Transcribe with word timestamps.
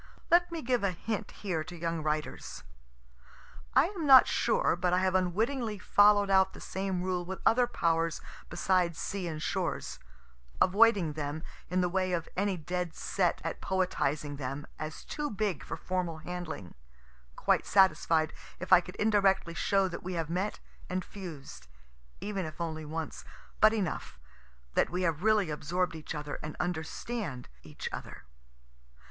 (Let 0.31 0.51
me 0.51 0.63
give 0.63 0.83
a 0.83 0.89
hint 0.89 1.29
here 1.29 1.63
to 1.63 1.75
young 1.77 2.01
writers. 2.01 2.63
I 3.75 3.85
am 3.89 4.07
not 4.07 4.25
sure 4.25 4.75
but 4.75 4.93
I 4.93 4.97
have 4.97 5.13
unwittingly 5.13 5.77
follow'd 5.77 6.31
out 6.31 6.53
the 6.53 6.59
same 6.59 7.03
rule 7.03 7.23
with 7.23 7.37
other 7.45 7.67
powers 7.67 8.19
besides 8.49 8.97
sea 8.97 9.27
and 9.27 9.39
shores 9.39 9.99
avoiding 10.59 11.13
them, 11.13 11.43
in 11.69 11.81
the 11.81 11.87
way 11.87 12.13
of 12.13 12.27
any 12.35 12.57
dead 12.57 12.95
set 12.95 13.41
at 13.43 13.61
poetizing 13.61 14.37
them, 14.37 14.65
as 14.79 15.05
too 15.05 15.29
big 15.29 15.63
for 15.63 15.77
formal 15.77 16.17
handling 16.17 16.73
quite 17.35 17.67
satisfied 17.67 18.33
if 18.59 18.73
I 18.73 18.81
could 18.81 18.95
indirectly 18.95 19.53
show 19.53 19.87
that 19.87 20.01
we 20.01 20.13
have 20.13 20.31
met 20.31 20.59
and 20.89 21.05
fused, 21.05 21.67
even 22.19 22.43
if 22.47 22.59
only 22.59 22.85
once, 22.85 23.23
but 23.59 23.71
enough 23.71 24.17
that 24.73 24.89
we 24.89 25.03
have 25.03 25.21
really 25.21 25.51
absorb'd 25.51 25.93
each 25.95 26.15
other 26.15 26.39
and 26.41 26.55
understand 26.59 27.49
each 27.61 27.87
other.) 27.91 28.23